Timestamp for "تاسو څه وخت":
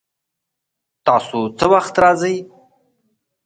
1.05-1.95